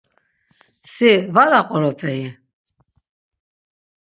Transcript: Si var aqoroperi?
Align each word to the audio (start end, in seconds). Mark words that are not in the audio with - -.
Si 0.93 1.11
var 1.35 1.51
aqoroperi? 1.59 2.25